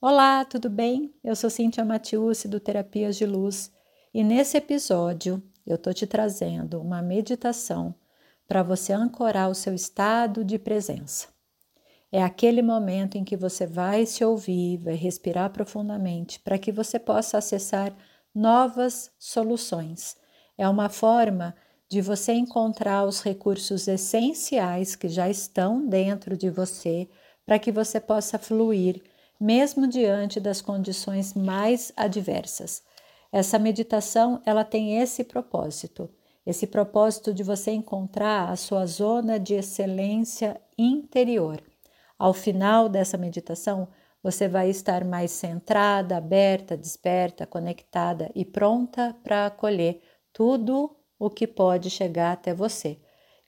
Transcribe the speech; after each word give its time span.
Olá, 0.00 0.44
tudo 0.44 0.70
bem? 0.70 1.12
Eu 1.24 1.34
sou 1.34 1.50
Cíntia 1.50 1.84
Matiusi 1.84 2.46
do 2.46 2.60
Terapias 2.60 3.16
de 3.16 3.26
Luz 3.26 3.72
e 4.14 4.22
nesse 4.22 4.56
episódio 4.56 5.42
eu 5.66 5.76
tô 5.76 5.92
te 5.92 6.06
trazendo 6.06 6.80
uma 6.80 7.02
meditação 7.02 7.92
para 8.46 8.62
você 8.62 8.92
ancorar 8.92 9.50
o 9.50 9.56
seu 9.56 9.74
estado 9.74 10.44
de 10.44 10.56
presença. 10.56 11.26
É 12.12 12.22
aquele 12.22 12.62
momento 12.62 13.18
em 13.18 13.24
que 13.24 13.36
você 13.36 13.66
vai 13.66 14.06
se 14.06 14.24
ouvir, 14.24 14.76
vai 14.76 14.94
respirar 14.94 15.50
profundamente 15.50 16.38
para 16.38 16.58
que 16.58 16.70
você 16.70 17.00
possa 17.00 17.38
acessar 17.38 17.92
novas 18.32 19.10
soluções. 19.18 20.16
É 20.56 20.68
uma 20.68 20.88
forma 20.88 21.56
de 21.88 22.00
você 22.00 22.34
encontrar 22.34 23.04
os 23.04 23.20
recursos 23.20 23.88
essenciais 23.88 24.94
que 24.94 25.08
já 25.08 25.28
estão 25.28 25.84
dentro 25.84 26.36
de 26.36 26.50
você 26.50 27.08
para 27.44 27.58
que 27.58 27.72
você 27.72 27.98
possa 27.98 28.38
fluir 28.38 29.02
mesmo 29.40 29.86
diante 29.86 30.40
das 30.40 30.60
condições 30.60 31.34
mais 31.34 31.92
adversas. 31.96 32.82
Essa 33.30 33.58
meditação, 33.58 34.40
ela 34.44 34.64
tem 34.64 35.00
esse 35.00 35.22
propósito, 35.22 36.10
esse 36.46 36.66
propósito 36.66 37.32
de 37.32 37.42
você 37.42 37.70
encontrar 37.70 38.50
a 38.50 38.56
sua 38.56 38.86
zona 38.86 39.38
de 39.38 39.54
excelência 39.54 40.60
interior. 40.76 41.62
Ao 42.18 42.32
final 42.32 42.88
dessa 42.88 43.18
meditação, 43.18 43.88
você 44.22 44.48
vai 44.48 44.68
estar 44.68 45.04
mais 45.04 45.30
centrada, 45.30 46.16
aberta, 46.16 46.76
desperta, 46.76 47.46
conectada 47.46 48.30
e 48.34 48.44
pronta 48.44 49.14
para 49.22 49.46
acolher 49.46 50.00
tudo 50.32 50.96
o 51.18 51.30
que 51.30 51.46
pode 51.46 51.90
chegar 51.90 52.32
até 52.32 52.52
você. 52.52 52.98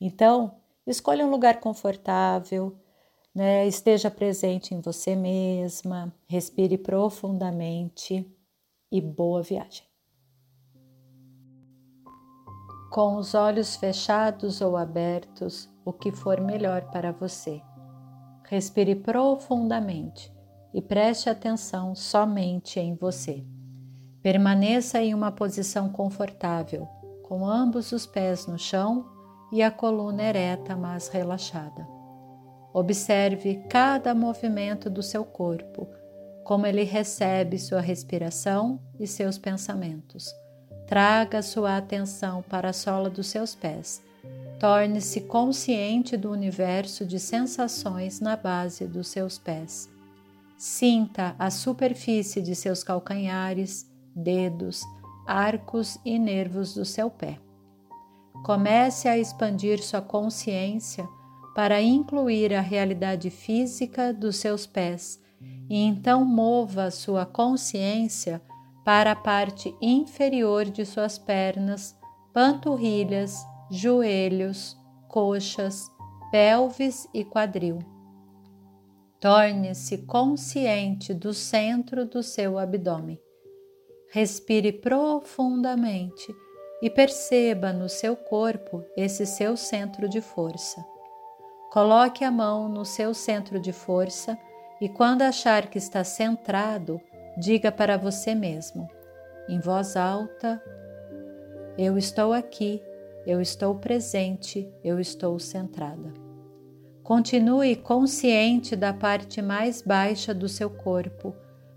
Então, 0.00 0.60
escolha 0.86 1.24
um 1.24 1.30
lugar 1.30 1.60
confortável, 1.60 2.76
né? 3.38 3.68
Esteja 3.68 4.10
presente 4.10 4.74
em 4.74 4.80
você 4.80 5.14
mesma, 5.14 6.12
respire 6.26 6.76
profundamente 6.76 8.28
e 8.90 9.00
boa 9.00 9.44
viagem. 9.44 9.86
Com 12.90 13.14
os 13.14 13.34
olhos 13.34 13.76
fechados 13.76 14.60
ou 14.60 14.76
abertos, 14.76 15.70
o 15.84 15.92
que 15.92 16.10
for 16.10 16.40
melhor 16.40 16.90
para 16.90 17.12
você. 17.12 17.62
Respire 18.42 18.96
profundamente 18.96 20.34
e 20.74 20.82
preste 20.82 21.30
atenção 21.30 21.94
somente 21.94 22.80
em 22.80 22.96
você. 22.96 23.46
Permaneça 24.20 25.00
em 25.00 25.14
uma 25.14 25.30
posição 25.30 25.90
confortável, 25.90 26.88
com 27.22 27.46
ambos 27.46 27.92
os 27.92 28.04
pés 28.04 28.48
no 28.48 28.58
chão 28.58 29.06
e 29.52 29.62
a 29.62 29.70
coluna 29.70 30.24
ereta, 30.24 30.74
mas 30.74 31.06
relaxada. 31.06 31.97
Observe 32.78 33.60
cada 33.68 34.14
movimento 34.14 34.88
do 34.88 35.02
seu 35.02 35.24
corpo, 35.24 35.88
como 36.44 36.64
ele 36.64 36.84
recebe 36.84 37.58
sua 37.58 37.80
respiração 37.80 38.78
e 39.00 39.04
seus 39.04 39.36
pensamentos. 39.36 40.32
Traga 40.86 41.42
sua 41.42 41.76
atenção 41.76 42.40
para 42.40 42.70
a 42.70 42.72
sola 42.72 43.10
dos 43.10 43.26
seus 43.26 43.52
pés. 43.52 44.00
Torne-se 44.60 45.22
consciente 45.22 46.16
do 46.16 46.30
universo 46.30 47.04
de 47.04 47.18
sensações 47.18 48.20
na 48.20 48.36
base 48.36 48.86
dos 48.86 49.08
seus 49.08 49.40
pés. 49.40 49.90
Sinta 50.56 51.34
a 51.36 51.50
superfície 51.50 52.40
de 52.40 52.54
seus 52.54 52.84
calcanhares, 52.84 53.90
dedos, 54.14 54.84
arcos 55.26 55.98
e 56.04 56.16
nervos 56.16 56.74
do 56.74 56.84
seu 56.84 57.10
pé. 57.10 57.40
Comece 58.44 59.08
a 59.08 59.18
expandir 59.18 59.82
sua 59.82 60.00
consciência 60.00 61.08
para 61.58 61.82
incluir 61.82 62.54
a 62.54 62.60
realidade 62.60 63.30
física 63.30 64.12
dos 64.12 64.36
seus 64.36 64.64
pés 64.64 65.20
e 65.68 65.76
então 65.76 66.24
mova 66.24 66.88
sua 66.88 67.26
consciência 67.26 68.40
para 68.84 69.10
a 69.10 69.16
parte 69.16 69.74
inferior 69.82 70.66
de 70.66 70.86
suas 70.86 71.18
pernas, 71.18 71.96
panturrilhas, 72.32 73.44
joelhos, 73.72 74.78
coxas, 75.08 75.90
pelvis 76.30 77.08
e 77.12 77.24
quadril. 77.24 77.80
Torne-se 79.18 79.98
consciente 80.06 81.12
do 81.12 81.34
centro 81.34 82.06
do 82.06 82.22
seu 82.22 82.56
abdômen. 82.56 83.20
Respire 84.12 84.70
profundamente 84.70 86.32
e 86.80 86.88
perceba 86.88 87.72
no 87.72 87.88
seu 87.88 88.14
corpo 88.14 88.84
esse 88.96 89.26
seu 89.26 89.56
centro 89.56 90.08
de 90.08 90.20
força. 90.20 90.80
Coloque 91.70 92.24
a 92.24 92.30
mão 92.30 92.66
no 92.66 92.82
seu 92.82 93.12
centro 93.12 93.60
de 93.60 93.72
força 93.72 94.38
e, 94.80 94.88
quando 94.88 95.20
achar 95.20 95.66
que 95.66 95.76
está 95.76 96.02
centrado, 96.02 96.98
diga 97.36 97.70
para 97.70 97.98
você 97.98 98.34
mesmo, 98.34 98.88
em 99.46 99.60
voz 99.60 99.94
alta: 99.94 100.62
Eu 101.76 101.98
estou 101.98 102.32
aqui, 102.32 102.82
eu 103.26 103.38
estou 103.38 103.74
presente, 103.74 104.72
eu 104.82 104.98
estou 104.98 105.38
centrada. 105.38 106.14
Continue 107.02 107.76
consciente 107.76 108.74
da 108.74 108.94
parte 108.94 109.42
mais 109.42 109.82
baixa 109.82 110.32
do 110.32 110.48
seu 110.48 110.70
corpo. 110.70 111.34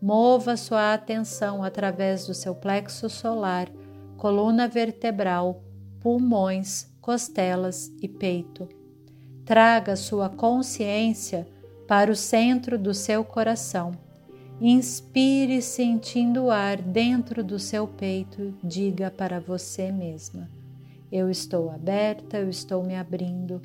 Mova 0.00 0.56
sua 0.56 0.94
atenção 0.94 1.62
através 1.62 2.26
do 2.26 2.34
seu 2.34 2.54
plexo 2.54 3.08
solar, 3.08 3.68
coluna 4.16 4.68
vertebral, 4.68 5.62
pulmões, 6.00 6.92
costelas 7.00 7.88
e 8.00 8.08
peito 8.08 8.68
traga 9.44 9.96
sua 9.96 10.28
consciência 10.28 11.46
para 11.86 12.10
o 12.10 12.16
centro 12.16 12.78
do 12.78 12.94
seu 12.94 13.24
coração. 13.24 13.92
Inspire 14.60 15.60
sentindo 15.60 16.44
o 16.44 16.50
ar 16.50 16.80
dentro 16.80 17.42
do 17.42 17.58
seu 17.58 17.86
peito, 17.86 18.54
diga 18.62 19.10
para 19.10 19.40
você 19.40 19.90
mesma: 19.90 20.48
Eu 21.10 21.28
estou 21.28 21.70
aberta, 21.70 22.38
eu 22.38 22.48
estou 22.48 22.82
me 22.84 22.94
abrindo. 22.94 23.60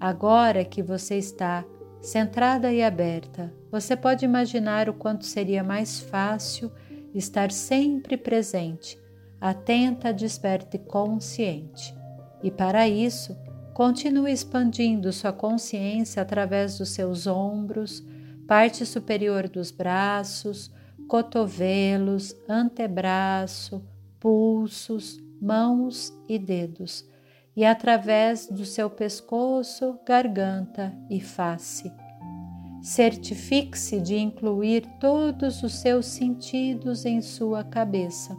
Agora 0.00 0.64
que 0.64 0.82
você 0.82 1.16
está 1.16 1.64
centrada 2.00 2.72
e 2.72 2.82
aberta, 2.82 3.52
você 3.70 3.96
pode 3.96 4.24
imaginar 4.24 4.88
o 4.88 4.94
quanto 4.94 5.24
seria 5.24 5.62
mais 5.62 6.00
fácil 6.00 6.72
estar 7.14 7.52
sempre 7.52 8.16
presente, 8.16 8.98
atenta, 9.40 10.12
desperta 10.12 10.76
e 10.76 10.80
consciente. 10.80 11.94
E 12.42 12.50
para 12.50 12.88
isso, 12.88 13.36
Continue 13.74 14.30
expandindo 14.30 15.12
sua 15.12 15.32
consciência 15.32 16.20
através 16.20 16.76
dos 16.76 16.90
seus 16.90 17.26
ombros, 17.26 18.04
parte 18.46 18.84
superior 18.84 19.48
dos 19.48 19.70
braços, 19.70 20.70
cotovelos, 21.08 22.36
antebraço, 22.46 23.82
pulsos, 24.20 25.18
mãos 25.40 26.12
e 26.28 26.38
dedos, 26.38 27.08
e 27.56 27.64
através 27.64 28.46
do 28.46 28.64
seu 28.64 28.90
pescoço, 28.90 29.98
garganta 30.06 30.94
e 31.08 31.18
face. 31.18 31.90
Certifique-se 32.82 34.00
de 34.00 34.16
incluir 34.16 34.86
todos 35.00 35.62
os 35.62 35.74
seus 35.74 36.06
sentidos 36.06 37.06
em 37.06 37.22
sua 37.22 37.64
cabeça: 37.64 38.36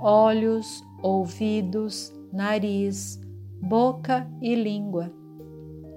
olhos, 0.00 0.82
ouvidos, 1.02 2.12
nariz, 2.32 3.20
boca 3.60 4.26
e 4.40 4.54
língua. 4.54 5.12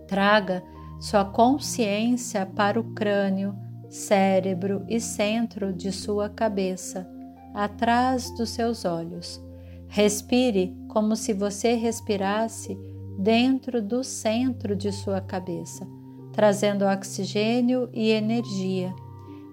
Traga 0.08 0.64
sua 1.00 1.24
consciência 1.24 2.46
para 2.46 2.80
o 2.80 2.94
crânio, 2.94 3.56
cérebro 3.90 4.84
e 4.88 5.00
centro 5.00 5.72
de 5.72 5.92
sua 5.92 6.30
cabeça, 6.30 7.10
atrás 7.54 8.30
dos 8.36 8.50
seus 8.50 8.86
olhos. 8.86 9.42
Respire 9.88 10.76
como 10.90 11.16
se 11.16 11.34
você 11.34 11.74
respirasse 11.74 12.78
dentro 13.18 13.82
do 13.82 14.04
centro 14.04 14.76
de 14.76 14.92
sua 14.92 15.22
cabeça, 15.22 15.88
trazendo 16.34 16.86
oxigênio 16.86 17.90
e 17.94 18.12
energia. 18.12 18.94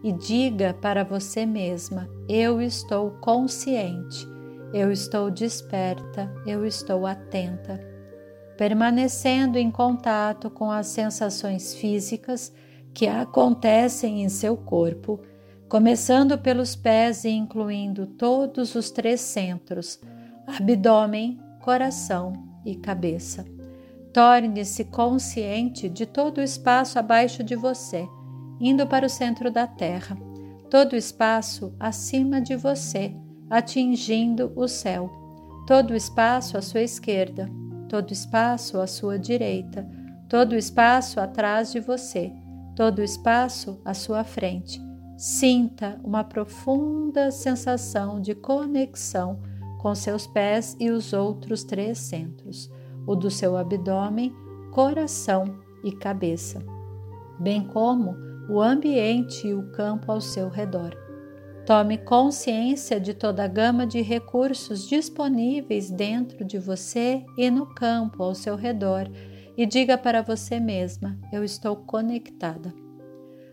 E 0.02 0.12
diga 0.12 0.74
para 0.74 1.04
você 1.04 1.46
mesma: 1.46 2.08
Eu 2.28 2.60
estou 2.60 3.12
consciente, 3.12 4.26
eu 4.74 4.90
estou 4.90 5.30
desperta, 5.30 6.32
eu 6.44 6.66
estou 6.66 7.06
atenta 7.06 7.80
permanecendo 8.56 9.58
em 9.58 9.70
contato 9.70 10.50
com 10.50 10.70
as 10.70 10.86
sensações 10.86 11.74
físicas 11.74 12.52
que 12.94 13.06
acontecem 13.06 14.22
em 14.22 14.28
seu 14.28 14.56
corpo, 14.56 15.20
começando 15.68 16.38
pelos 16.38 16.74
pés 16.74 17.24
e 17.24 17.30
incluindo 17.30 18.06
todos 18.06 18.74
os 18.74 18.90
três 18.90 19.20
centros: 19.20 20.00
abdômen, 20.46 21.38
coração 21.60 22.32
e 22.64 22.74
cabeça. 22.74 23.44
Torne-se 24.12 24.84
consciente 24.86 25.90
de 25.90 26.06
todo 26.06 26.38
o 26.38 26.42
espaço 26.42 26.98
abaixo 26.98 27.44
de 27.44 27.54
você, 27.54 28.08
indo 28.58 28.86
para 28.86 29.04
o 29.04 29.10
centro 29.10 29.50
da 29.50 29.66
Terra, 29.66 30.16
todo 30.70 30.94
o 30.94 30.96
espaço 30.96 31.74
acima 31.78 32.40
de 32.40 32.56
você, 32.56 33.14
atingindo 33.50 34.52
o 34.56 34.66
céu, 34.66 35.10
todo 35.66 35.90
o 35.90 35.94
espaço 35.96 36.56
à 36.56 36.62
sua 36.62 36.80
esquerda, 36.80 37.50
todo 37.88 38.12
espaço 38.12 38.80
à 38.80 38.86
sua 38.86 39.18
direita, 39.18 39.86
todo 40.28 40.56
espaço 40.56 41.20
atrás 41.20 41.72
de 41.72 41.80
você, 41.80 42.32
todo 42.74 43.02
espaço 43.02 43.80
à 43.84 43.94
sua 43.94 44.24
frente, 44.24 44.84
Sinta 45.16 45.98
uma 46.04 46.22
profunda 46.22 47.30
sensação 47.30 48.20
de 48.20 48.34
conexão 48.34 49.40
com 49.78 49.94
seus 49.94 50.26
pés 50.26 50.76
e 50.78 50.90
os 50.90 51.14
outros 51.14 51.64
três 51.64 51.98
centros, 51.98 52.70
o 53.06 53.14
do 53.14 53.30
seu 53.30 53.56
abdômen, 53.56 54.30
coração 54.72 55.58
e 55.82 55.90
cabeça, 55.90 56.62
bem 57.40 57.66
como 57.66 58.14
o 58.50 58.60
ambiente 58.60 59.48
e 59.48 59.54
o 59.54 59.70
campo 59.72 60.12
ao 60.12 60.20
seu 60.20 60.50
redor. 60.50 61.05
Tome 61.66 61.98
consciência 61.98 63.00
de 63.00 63.12
toda 63.12 63.42
a 63.42 63.48
gama 63.48 63.84
de 63.84 64.00
recursos 64.00 64.88
disponíveis 64.88 65.90
dentro 65.90 66.44
de 66.44 66.60
você 66.60 67.24
e 67.36 67.50
no 67.50 67.66
campo 67.66 68.22
ao 68.22 68.36
seu 68.36 68.54
redor 68.54 69.10
e 69.56 69.66
diga 69.66 69.98
para 69.98 70.22
você 70.22 70.60
mesma: 70.60 71.18
Eu 71.32 71.42
estou 71.42 71.74
conectada. 71.74 72.72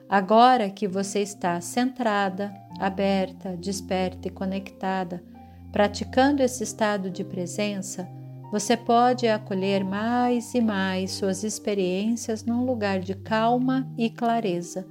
Agora 0.07 0.69
que 0.69 0.88
você 0.88 1.21
está 1.21 1.60
centrada, 1.60 2.54
aberta, 2.80 3.57
desperta 3.57 4.27
e 4.27 4.31
conectada, 4.31 5.24
praticando 5.71 6.44
esse 6.44 6.63
estado 6.63 7.10
de 7.10 7.24
presença, 7.24 8.07
você 8.51 8.77
pode 8.77 9.27
acolher 9.27 9.83
mais 9.83 10.54
e 10.54 10.62
mais 10.62 11.13
suas 11.13 11.44
experiências 11.44 12.45
num 12.45 12.63
lugar 12.63 13.00
de 13.00 13.15
calma 13.15 13.92
e 13.98 14.07
clareza, 14.07 14.86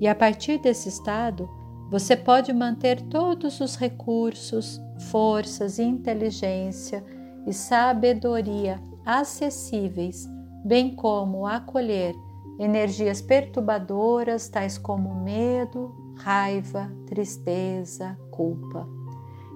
e 0.00 0.08
a 0.08 0.14
partir 0.14 0.60
desse 0.60 0.88
estado, 0.88 1.48
você 1.94 2.16
pode 2.16 2.52
manter 2.52 3.00
todos 3.02 3.60
os 3.60 3.76
recursos, 3.76 4.82
forças, 5.12 5.78
inteligência 5.78 7.04
e 7.46 7.52
sabedoria 7.52 8.82
acessíveis, 9.06 10.28
bem 10.64 10.96
como 10.96 11.46
acolher 11.46 12.12
energias 12.58 13.22
perturbadoras 13.22 14.48
tais 14.48 14.76
como 14.76 15.14
medo, 15.14 15.94
raiva, 16.16 16.90
tristeza, 17.06 18.18
culpa. 18.32 18.88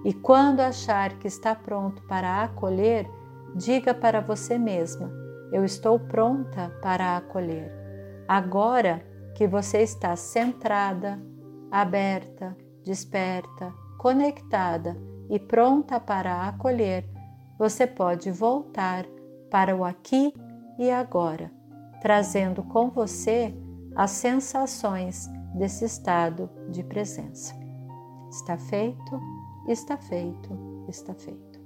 E 0.04 0.12
quando 0.12 0.60
achar 0.60 1.18
que 1.18 1.26
está 1.26 1.56
pronto 1.56 2.02
para 2.02 2.44
acolher, 2.44 3.10
diga 3.56 3.92
para 3.92 4.20
você 4.20 4.56
mesma: 4.56 5.10
Eu 5.52 5.64
estou 5.64 5.98
pronta 5.98 6.70
para 6.80 7.16
acolher. 7.16 7.72
Agora 8.28 9.02
que 9.34 9.48
você 9.48 9.78
está 9.78 10.14
centrada, 10.14 11.20
aberta, 11.70 12.56
desperta, 12.84 13.72
conectada 13.98 14.96
e 15.28 15.38
pronta 15.38 16.00
para 16.00 16.48
acolher, 16.48 17.08
você 17.58 17.86
pode 17.86 18.30
voltar 18.30 19.04
para 19.50 19.76
o 19.76 19.84
aqui 19.84 20.32
e 20.78 20.90
agora, 20.90 21.50
trazendo 22.00 22.62
com 22.62 22.88
você 22.90 23.54
as 23.96 24.12
sensações 24.12 25.28
desse 25.54 25.84
estado 25.84 26.48
de 26.70 26.84
presença. 26.84 27.54
Está 28.30 28.56
feito, 28.56 29.20
está 29.66 29.96
feito, 29.96 30.84
está 30.88 31.14
feito. 31.14 31.57